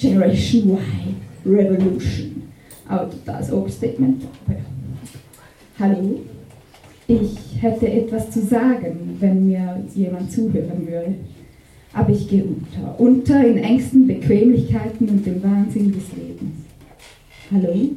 [0.00, 1.14] Generation Y
[1.44, 2.42] Revolution.
[2.88, 4.22] Aber das Oberstatement.
[5.78, 6.20] Hallo,
[7.06, 11.14] ich hätte etwas zu sagen, wenn mir jemand zuhören würde.
[11.92, 16.64] Aber ich gehe unter, unter in engsten Bequemlichkeiten und dem Wahnsinn des Lebens.
[17.50, 17.90] Hallo?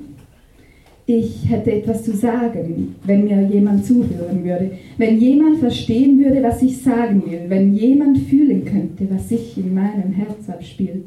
[1.06, 6.62] Ich hätte etwas zu sagen, wenn mir jemand zuhören würde, wenn jemand verstehen würde, was
[6.62, 11.04] ich sagen will, wenn jemand fühlen könnte, was sich in meinem Herz abspielt.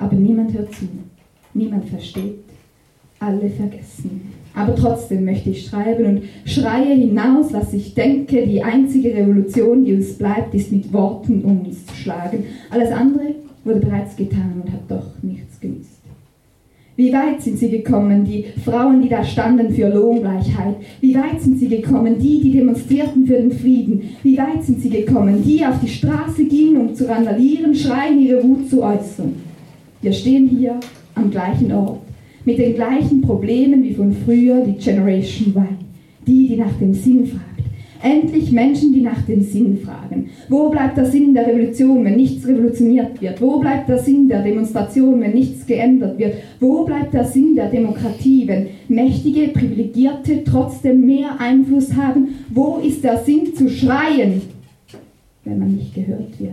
[0.00, 0.86] Aber niemand hört zu,
[1.52, 2.40] niemand versteht,
[3.18, 4.32] alle vergessen.
[4.54, 8.46] Aber trotzdem möchte ich schreiben und schreie hinaus, was ich denke.
[8.46, 12.44] Die einzige Revolution, die uns bleibt, ist mit Worten um uns zu schlagen.
[12.70, 16.00] Alles andere wurde bereits getan und hat doch nichts genützt.
[16.96, 20.76] Wie weit sind sie gekommen, die Frauen, die da standen für Lohngleichheit?
[21.00, 24.02] Wie weit sind sie gekommen, die, die demonstrierten für den Frieden?
[24.22, 28.42] Wie weit sind sie gekommen, die auf die Straße gingen, um zu randalieren, schreien, ihre
[28.42, 29.49] Wut zu äußern?
[30.02, 30.80] Wir stehen hier
[31.14, 32.00] am gleichen Ort
[32.44, 35.76] mit den gleichen Problemen wie von früher die Generation Y,
[36.26, 37.44] die, die nach dem Sinn fragt.
[38.02, 40.30] Endlich Menschen, die nach dem Sinn fragen.
[40.48, 43.42] Wo bleibt der Sinn der Revolution, wenn nichts revolutioniert wird?
[43.42, 46.36] Wo bleibt der Sinn der Demonstration, wenn nichts geändert wird?
[46.60, 52.28] Wo bleibt der Sinn der Demokratie, wenn mächtige, privilegierte trotzdem mehr Einfluss haben?
[52.48, 54.40] Wo ist der Sinn zu schreien,
[55.44, 56.52] wenn man nicht gehört wird?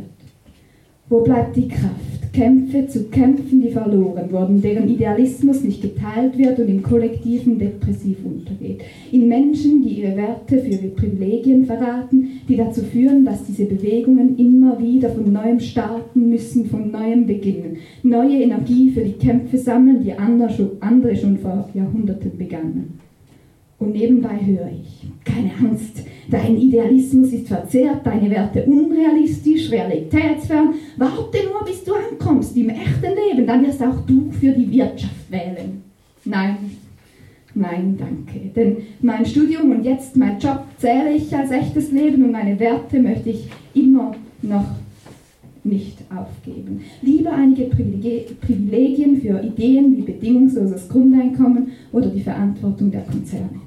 [1.08, 6.60] Wo bleibt die Kraft, Kämpfe zu kämpfen, die verloren wurden, deren Idealismus nicht geteilt wird
[6.60, 8.82] und im kollektiven depressiv untergeht?
[9.12, 14.38] In Menschen, die ihre Werte für ihre Privilegien verraten, die dazu führen, dass diese Bewegungen
[14.38, 20.04] immer wieder von neuem starten müssen, von neuem beginnen, neue Energie für die Kämpfe sammeln,
[20.04, 23.07] die andere schon vor Jahrhunderten begannen.
[23.80, 30.74] Und nebenbei höre ich, keine Angst, dein Idealismus ist verzerrt, deine Werte unrealistisch, realitätsfern.
[30.98, 35.30] Warte nur, bis du ankommst im echten Leben, dann wirst auch du für die Wirtschaft
[35.30, 35.84] wählen.
[36.26, 36.58] Nein,
[37.54, 38.48] nein, danke.
[38.56, 43.00] Denn mein Studium und jetzt mein Job zähle ich als echtes Leben und meine Werte
[43.00, 44.66] möchte ich immer noch
[45.64, 46.82] nicht aufgeben.
[47.02, 47.66] Lieber einige
[48.68, 53.62] Privilegien für Ideen wie bedingungsloses Grundeinkommen oder die Verantwortung der Konzerne.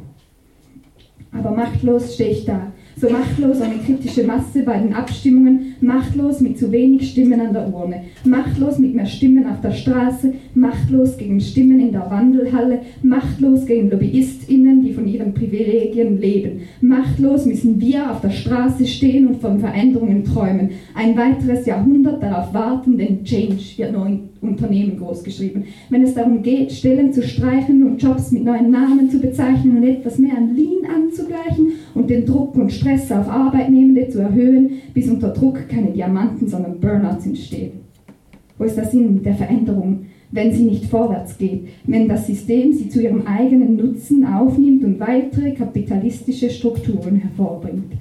[1.33, 6.59] Aber machtlos stehe ich da, so machtlos eine kritische Masse bei den Abstimmungen, machtlos mit
[6.59, 11.41] zu wenig Stimmen an der Urne, machtlos mit mehr Stimmen auf der Straße, machtlos gegen
[11.41, 16.62] Stimmen in der Wandelhalle, machtlos gegen LobbyistInnen, die von ihren Privilegien leben.
[16.81, 20.71] Machtlos müssen wir auf der Straße stehen und von Veränderungen träumen.
[20.94, 25.65] Ein weiteres Jahrhundert darauf warten, denn Change wird nur in Unternehmen großgeschrieben.
[25.91, 29.84] Wenn es darum geht, Stellen zu streichen und Jobs mit neuen Namen zu bezeichnen und
[29.84, 35.11] etwas mehr an Lean anzugleichen und den Druck und Stress auf Arbeitnehmende zu erhöhen, bis
[35.11, 37.73] unter Druck keine Diamanten, sondern Burnouts entstehen.
[38.56, 42.89] Wo ist der Sinn der Veränderung, wenn sie nicht vorwärts geht, wenn das System sie
[42.89, 47.93] zu ihrem eigenen Nutzen aufnimmt und weitere kapitalistische Strukturen hervorbringt?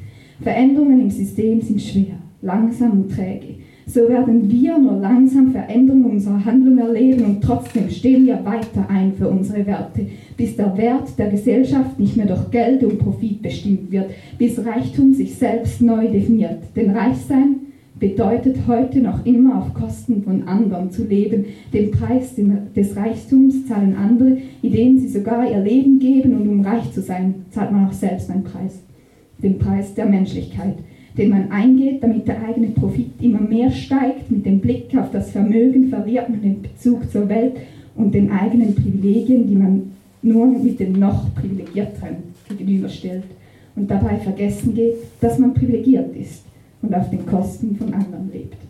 [0.42, 3.56] Veränderungen im System sind schwer, langsam und träge.
[3.92, 9.14] So werden wir nur langsam Veränderungen unserer Handlung erleben und trotzdem stehen wir weiter ein
[9.14, 10.06] für unsere Werte,
[10.38, 15.14] bis der Wert der Gesellschaft nicht mehr durch Geld und Profit bestimmt wird, bis Reichtum
[15.14, 16.60] sich selbst neu definiert.
[16.76, 17.56] Denn Reichsein
[18.00, 21.46] bedeutet heute noch immer auf Kosten von anderen zu leben.
[21.74, 22.36] Den Preis
[22.76, 27.46] des Reichtums zahlen andere, indem sie sogar ihr Leben geben und um reich zu sein,
[27.50, 28.84] zahlt man auch selbst einen Preis.
[29.42, 30.76] Den Preis der Menschlichkeit
[31.20, 33.19] den man eingeht, damit der eigene Profit
[33.72, 37.58] steigt, mit dem Blick auf das Vermögen verliert man den Bezug zur Welt
[37.96, 39.92] und den eigenen Privilegien, die man
[40.22, 43.24] nur mit den noch Privilegierteren gegenüberstellt
[43.76, 46.44] und dabei vergessen geht, dass man privilegiert ist
[46.82, 48.69] und auf den Kosten von anderen lebt.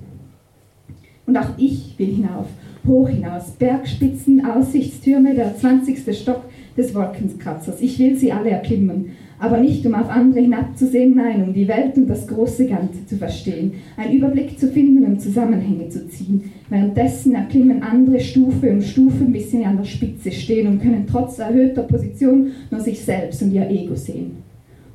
[1.29, 2.47] Und auch ich will hinauf,
[2.85, 6.17] hoch hinaus, Bergspitzen, Aussichtstürme, der 20.
[6.17, 6.41] Stock
[6.75, 7.79] des Wolkenkratzers.
[7.81, 11.95] Ich will sie alle erklimmen aber nicht um auf andere hinabzusehen, nein, um die Welt
[11.95, 16.51] und das große Ganze zu verstehen, einen Überblick zu finden und Zusammenhänge zu ziehen.
[16.69, 21.39] Währenddessen erklimmen andere Stufe um Stufe, bis sie an der Spitze stehen und können trotz
[21.39, 24.43] erhöhter Position nur sich selbst und ihr Ego sehen.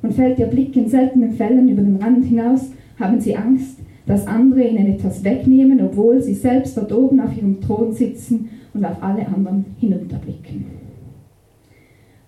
[0.03, 4.27] Und fällt ihr Blick in seltenen Fällen über den Rand hinaus, haben sie Angst, dass
[4.27, 9.01] andere ihnen etwas wegnehmen, obwohl sie selbst dort oben auf ihrem Thron sitzen und auf
[9.01, 10.65] alle anderen hinunterblicken.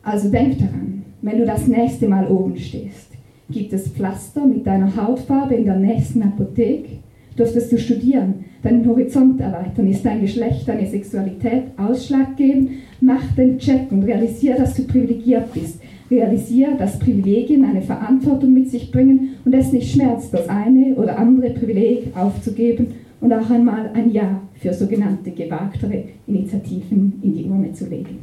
[0.03, 3.11] Also denkt daran, wenn du das nächste Mal oben stehst?
[3.49, 6.99] Gibt es Pflaster mit deiner Hautfarbe in der nächsten Apotheke?
[7.35, 9.87] Durftest du studieren, deinen Horizont erweitern?
[9.87, 12.71] Ist dein Geschlecht, deine Sexualität ausschlaggebend?
[12.99, 15.79] Mach den Check und realisiere, dass du privilegiert bist.
[16.09, 21.17] Realisiere, dass Privilegien eine Verantwortung mit sich bringen und es nicht schmerzt, das eine oder
[21.17, 27.73] andere Privileg aufzugeben und auch einmal ein Ja für sogenannte gewagtere Initiativen in die Urne
[27.73, 28.19] zu legen.